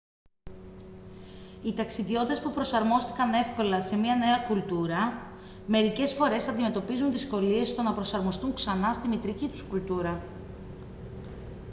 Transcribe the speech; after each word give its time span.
οι 1.61 1.73
ταξιδιώτες 1.73 2.41
που 2.41 2.51
προσαρμόστηκαν 2.51 3.33
εύκολα 3.33 3.81
σε 3.81 3.95
μια 3.95 4.15
νέα 4.15 4.37
κουλτούρα 4.47 5.29
μερικές 5.67 6.13
φορές 6.13 6.47
αντιμετωπίζουν 6.47 7.11
δυσκολίες 7.11 7.67
στο 7.69 7.81
να 7.81 7.93
προσαρμοστούν 7.93 8.53
ξανά 8.53 8.93
στη 8.93 9.07
μητρική 9.07 9.47
τους 9.47 9.63
κουλτούρα 9.63 10.23